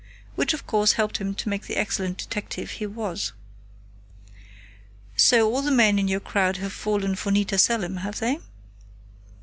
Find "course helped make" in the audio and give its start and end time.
0.65-1.63